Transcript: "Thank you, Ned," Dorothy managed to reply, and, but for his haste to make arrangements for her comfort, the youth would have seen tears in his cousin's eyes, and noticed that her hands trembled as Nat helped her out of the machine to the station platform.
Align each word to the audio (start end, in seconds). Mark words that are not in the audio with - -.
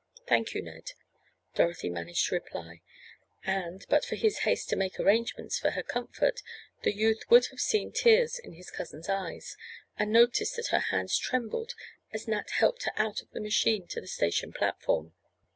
"Thank 0.25 0.55
you, 0.55 0.63
Ned," 0.63 0.93
Dorothy 1.53 1.87
managed 1.87 2.25
to 2.25 2.33
reply, 2.33 2.81
and, 3.45 3.85
but 3.87 4.03
for 4.03 4.15
his 4.15 4.39
haste 4.39 4.67
to 4.71 4.75
make 4.75 4.99
arrangements 4.99 5.59
for 5.59 5.69
her 5.69 5.83
comfort, 5.83 6.41
the 6.81 6.91
youth 6.91 7.29
would 7.29 7.45
have 7.51 7.59
seen 7.59 7.91
tears 7.91 8.39
in 8.39 8.53
his 8.53 8.71
cousin's 8.71 9.09
eyes, 9.09 9.55
and 9.99 10.11
noticed 10.11 10.55
that 10.55 10.69
her 10.73 10.79
hands 10.79 11.19
trembled 11.19 11.75
as 12.11 12.27
Nat 12.27 12.49
helped 12.49 12.85
her 12.85 12.93
out 12.95 13.21
of 13.21 13.29
the 13.29 13.39
machine 13.39 13.85
to 13.89 14.01
the 14.01 14.07
station 14.07 14.51
platform. 14.51 15.13